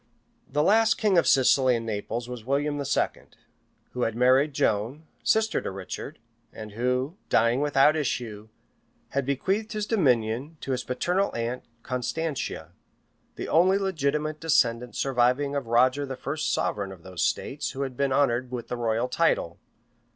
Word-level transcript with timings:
The 0.49 0.63
last 0.63 0.95
king 0.97 1.15
of 1.19 1.27
Sicily 1.27 1.75
and 1.75 1.85
Naples 1.85 2.27
was 2.27 2.43
William 2.43 2.79
II., 2.79 3.09
who 3.91 4.01
had 4.01 4.15
married 4.15 4.51
Joan, 4.51 5.03
sister 5.21 5.61
to 5.61 5.69
Richard, 5.69 6.17
and 6.51 6.71
who, 6.71 7.17
dying 7.29 7.61
without 7.61 7.95
issue, 7.95 8.49
had 9.09 9.27
bequeathed 9.27 9.73
his 9.73 9.85
dominions 9.85 10.57
to 10.61 10.71
his 10.71 10.83
paternal 10.83 11.31
aunt 11.35 11.65
Constantia, 11.83 12.71
the 13.35 13.47
only 13.47 13.77
legitimate 13.77 14.39
descendant 14.39 14.95
surviving 14.95 15.53
of 15.55 15.67
Roger 15.67 16.03
the 16.03 16.15
first 16.17 16.51
sovereign 16.51 16.91
of 16.91 17.03
those 17.03 17.21
states 17.21 17.73
who 17.73 17.83
had 17.83 17.95
been 17.95 18.11
honored 18.11 18.49
with 18.49 18.69
the 18.69 18.77
royal 18.77 19.07
title. 19.07 19.59